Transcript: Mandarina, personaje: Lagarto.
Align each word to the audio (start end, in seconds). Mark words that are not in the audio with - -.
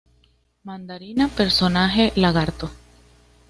Mandarina, 0.63 1.27
personaje: 1.27 2.11
Lagarto. 2.15 2.71